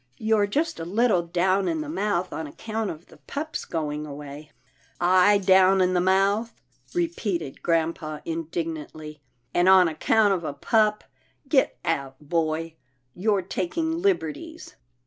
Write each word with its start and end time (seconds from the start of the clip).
You're 0.17 0.47
just 0.47 0.79
a 0.79 0.83
little 0.83 1.21
down 1.21 1.67
in 1.67 1.81
the 1.81 1.87
mouth 1.87 2.33
on 2.33 2.47
account 2.47 2.89
of 2.89 3.05
the 3.05 3.17
pup's 3.17 3.65
going 3.65 4.03
away." 4.07 4.49
''I 4.99 5.37
down 5.45 5.79
in 5.79 5.93
the 5.93 6.01
mouth," 6.01 6.55
repeated 6.95 7.61
grampa 7.61 8.23
indig 8.25 8.65
nantly," 8.65 9.19
and 9.53 9.69
on 9.69 9.87
account 9.87 10.33
of 10.33 10.43
a 10.43 10.53
pup. 10.53 11.03
Get 11.47 11.77
out, 11.85 12.15
boy, 12.19 12.77
you're 13.13 13.43
taking 13.43 14.01
liberties." 14.01 14.75